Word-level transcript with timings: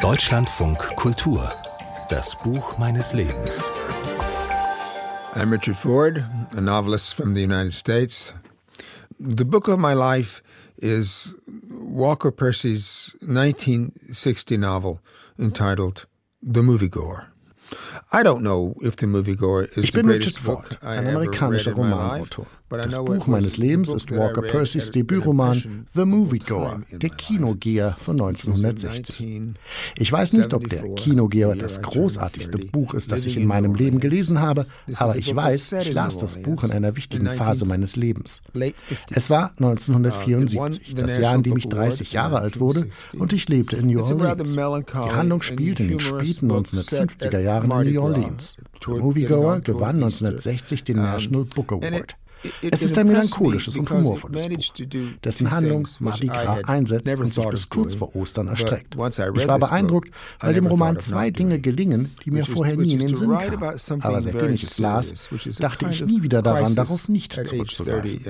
Deutschlandfunk 0.00 0.78
Kultur. 0.94 1.52
Das 2.08 2.36
Buch 2.36 2.78
meines 2.78 3.12
Lebens. 3.14 3.68
I'm 5.34 5.50
Richard 5.50 5.76
Ford, 5.76 6.24
a 6.56 6.60
novelist 6.60 7.14
from 7.14 7.34
the 7.34 7.42
United 7.42 7.72
States. 7.72 8.32
The 9.18 9.44
book 9.44 9.66
of 9.66 9.80
my 9.80 9.94
life 9.94 10.40
is 10.80 11.34
Walker 11.68 12.30
Percy's 12.30 13.16
1960 13.22 14.56
novel 14.56 15.00
entitled 15.36 16.06
The 16.40 16.62
Moviegoer. 16.62 17.26
Ich 18.10 19.92
bin 19.92 20.08
Richard 20.08 20.36
Ford, 20.36 20.78
ein 20.82 21.08
amerikanischer 21.08 21.72
Romanautor. 21.72 22.46
Das 22.70 23.02
Buch 23.02 23.26
meines 23.26 23.56
Lebens 23.56 23.92
ist 23.94 24.14
Walker 24.14 24.42
Percys 24.42 24.90
Debütroman 24.90 25.86
The 25.94 26.04
Moviegoer, 26.04 26.82
der 26.92 27.08
Kinogeher 27.08 27.96
von 27.98 28.20
1960. 28.20 29.54
Ich 29.96 30.12
weiß 30.12 30.34
nicht, 30.34 30.52
ob 30.52 30.68
der 30.68 30.82
Kinogeher 30.94 31.56
das 31.56 31.80
großartigste 31.80 32.58
Buch 32.58 32.92
ist, 32.92 33.10
das 33.10 33.24
ich 33.24 33.38
in 33.38 33.46
meinem 33.46 33.74
Leben 33.74 34.00
gelesen 34.00 34.40
habe, 34.40 34.66
aber 34.96 35.16
ich 35.16 35.34
weiß, 35.34 35.72
ich 35.72 35.92
las 35.94 36.18
das 36.18 36.42
Buch 36.42 36.62
in 36.62 36.72
einer 36.72 36.94
wichtigen 36.94 37.26
Phase 37.26 37.64
meines 37.64 37.96
Lebens. 37.96 38.42
Es 39.14 39.30
war 39.30 39.52
1974, 39.58 40.94
das 40.94 41.16
Jahr, 41.16 41.36
in 41.36 41.42
dem 41.42 41.56
ich 41.56 41.68
30 41.68 42.12
Jahre 42.12 42.40
alt 42.40 42.60
wurde 42.60 42.88
und 43.18 43.32
ich 43.32 43.48
lebte 43.48 43.76
in 43.76 43.86
New 43.86 44.02
Orleans. 44.02 44.52
Die 44.52 44.58
Handlung 44.94 45.40
spielt 45.40 45.80
in 45.80 45.88
den 45.88 46.00
späten 46.00 46.52
1950er 46.52 47.38
Jahren 47.40 47.70
in 47.70 47.94
New 47.94 47.97
Orleans. 47.98 48.56
The 48.84 48.92
Moviegoer 48.92 49.60
gewann 49.60 49.96
1960 49.96 50.84
den 50.84 50.96
National 50.96 51.44
Book 51.44 51.72
Award. 51.72 52.16
Es 52.62 52.82
ist 52.82 52.96
ein 52.96 53.08
melancholisches 53.08 53.76
und 53.76 53.90
humorvolles 53.90 54.48
Buch, 54.48 54.86
dessen 55.24 55.50
Handlung 55.50 55.88
Mardi 55.98 56.28
Gras 56.28 56.64
einsetzt 56.64 57.08
und 57.18 57.34
sich 57.34 57.48
bis 57.48 57.68
kurz 57.68 57.94
vor 57.94 58.14
Ostern 58.14 58.48
erstreckt. 58.48 58.94
Ich 58.94 59.48
war 59.48 59.58
beeindruckt, 59.58 60.10
weil 60.40 60.54
dem 60.54 60.66
Roman 60.66 60.98
zwei 61.00 61.30
Dinge 61.30 61.60
gelingen, 61.60 62.12
die 62.24 62.30
mir 62.30 62.44
vorher 62.44 62.76
nie 62.76 62.92
in 62.92 63.00
den 63.00 63.16
Sinn 63.16 63.30
kamen. 63.30 64.02
Aber 64.02 64.20
seitdem 64.20 64.54
ich 64.54 64.62
es 64.62 64.78
las, 64.78 65.28
dachte 65.58 65.88
ich 65.90 66.04
nie 66.04 66.22
wieder 66.22 66.42
daran, 66.42 66.74
darauf 66.74 67.08
nicht 67.08 67.32
zurückzugreifen. 67.44 68.20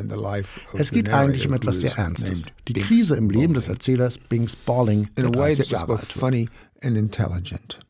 Es 0.74 0.90
geht 0.90 1.12
eigentlich 1.12 1.46
um 1.46 1.54
etwas 1.54 1.80
sehr 1.80 1.98
Ernstes. 1.98 2.46
Die 2.66 2.72
Krise 2.74 3.16
im 3.16 3.28
Leben 3.30 3.54
des 3.54 3.68
Erzählers 3.68 4.18
Bing 4.18 4.48
Spalling, 4.48 5.08
der 5.16 5.30
30 5.30 5.70
Jahre 5.70 5.98
alt 5.98 6.20
wird. 6.20 7.87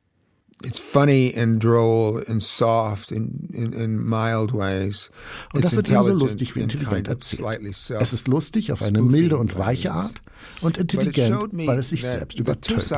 It's 0.64 0.80
funny 0.80 1.32
and 1.36 1.62
droll 1.62 2.20
and 2.26 2.42
soft 2.42 3.12
in, 3.12 3.48
in, 3.52 3.72
in 3.72 4.08
mild 4.08 4.52
ways. 4.52 5.08
Und 5.54 5.64
das 5.64 5.76
wird 5.76 5.88
ebenso 5.88 6.12
lustig 6.14 6.56
wie 6.56 6.60
intelligent 6.60 7.06
erzählt. 7.06 7.64
Es 8.00 8.12
ist 8.12 8.26
lustig 8.26 8.72
auf 8.72 8.82
eine 8.82 9.00
milde 9.00 9.38
und 9.38 9.56
weiche 9.56 9.92
Art 9.92 10.20
und 10.60 10.78
intelligent, 10.78 11.50
weil 11.52 11.78
es 11.78 11.90
sich 11.90 12.02
selbst 12.02 12.40
übertönt. 12.40 12.92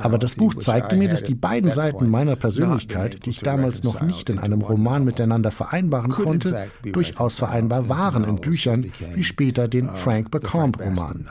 Aber 0.00 0.18
das 0.18 0.34
Buch 0.34 0.54
zeigte 0.56 0.96
mir, 0.96 1.08
dass 1.08 1.22
die 1.22 1.34
beiden 1.34 1.72
Seiten 1.72 2.10
meiner 2.10 2.36
Persönlichkeit, 2.36 3.24
die 3.24 3.30
ich 3.30 3.40
damals 3.40 3.82
noch 3.82 4.02
nicht 4.02 4.28
in 4.28 4.38
einem 4.38 4.60
Roman 4.60 5.04
miteinander 5.04 5.50
vereinbaren 5.50 6.10
konnte, 6.10 6.70
durchaus 6.92 7.38
vereinbar 7.38 7.88
waren 7.88 8.24
in 8.24 8.36
Büchern 8.36 8.92
wie 9.14 9.24
später 9.24 9.68
den 9.68 9.88
Frank 9.88 10.30
Bacombe-Romanen. 10.30 11.28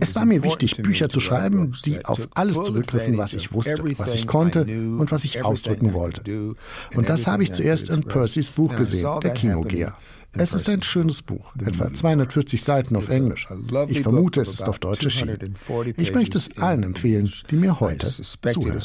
Es 0.00 0.14
war 0.14 0.24
mir 0.24 0.42
wichtig, 0.42 0.76
Bücher 0.78 1.08
zu 1.08 1.20
schreiben, 1.20 1.72
die 1.84 2.04
auf 2.04 2.28
alles 2.34 2.56
zurückgriffen, 2.56 3.18
was 3.18 3.34
ich 3.34 3.52
wusste, 3.52 3.82
was 3.98 4.14
ich 4.14 4.26
konnte 4.26 4.62
und 4.62 5.10
was 5.12 5.24
ich 5.24 5.42
ausdrücken 5.44 5.92
wollte. 5.92 6.54
Und 6.94 7.08
das 7.08 7.26
habe 7.26 7.42
ich 7.42 7.52
zuerst 7.52 7.90
in 7.90 8.04
Percys 8.04 8.50
Buch 8.50 8.76
gesehen, 8.76 9.20
der 9.22 9.32
Kinogeher. 9.32 9.96
Es 10.38 10.52
ist 10.52 10.68
ein 10.68 10.82
schönes 10.82 11.22
Buch, 11.22 11.54
etwa 11.64 11.92
240 11.92 12.62
Seiten 12.62 12.96
auf 12.96 13.08
Englisch. 13.08 13.48
Ich 13.88 14.02
vermute, 14.02 14.42
es 14.42 14.48
ist 14.48 14.68
auf 14.68 14.78
Deutsch 14.78 15.04
erschienen. 15.04 15.54
Ich 15.96 16.12
möchte 16.12 16.36
es 16.38 16.56
allen 16.58 16.82
empfehlen, 16.82 17.32
die 17.50 17.56
mir 17.56 17.80
heute 17.80 18.06
zuhören 18.08 18.82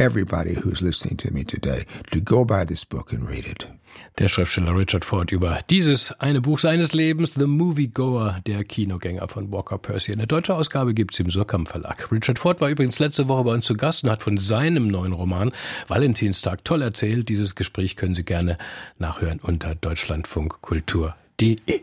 everybody 0.00 0.54
who's 0.54 0.80
listening 0.80 1.18
to 1.18 1.30
me 1.30 1.44
today 1.44 1.84
to 2.10 2.22
go 2.22 2.42
buy 2.42 2.64
this 2.64 2.86
book 2.86 3.12
and 3.12 3.28
read 3.28 3.46
it. 3.46 3.68
Der 4.18 4.28
Schriftsteller 4.28 4.74
Richard 4.74 5.04
Ford 5.04 5.30
über 5.30 5.60
dieses 5.68 6.18
eine 6.20 6.40
Buch 6.40 6.58
seines 6.58 6.94
Lebens, 6.94 7.32
The 7.36 7.46
Moviegoer, 7.46 8.40
der 8.46 8.64
Kinogänger 8.64 9.28
von 9.28 9.52
Walker 9.52 9.76
Percy. 9.76 10.12
Eine 10.12 10.26
deutsche 10.26 10.54
Ausgabe 10.54 10.94
gibt 10.94 11.12
es 11.12 11.20
im 11.20 11.30
Surkamp 11.30 11.68
Verlag. 11.68 12.10
Richard 12.10 12.38
Ford 12.38 12.62
war 12.62 12.70
übrigens 12.70 12.98
letzte 12.98 13.28
Woche 13.28 13.44
bei 13.44 13.52
uns 13.52 13.66
zu 13.66 13.74
Gast 13.74 14.04
und 14.04 14.10
hat 14.10 14.22
von 14.22 14.38
seinem 14.38 14.88
neuen 14.88 15.12
Roman 15.12 15.52
Valentinstag 15.86 16.64
toll 16.64 16.80
erzählt. 16.80 17.28
Dieses 17.28 17.54
Gespräch 17.54 17.96
können 17.96 18.14
Sie 18.14 18.24
gerne 18.24 18.56
nachhören 18.98 19.38
unter 19.42 19.74
deutschlandfunkkultur.de. 19.74 21.82